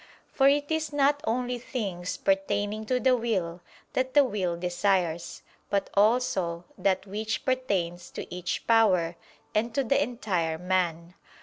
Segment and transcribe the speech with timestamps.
[0.33, 3.61] For it is not only things pertaining to the will
[3.93, 9.15] that the will desires, but also that which pertains to each power,
[9.53, 11.13] and to the entire man.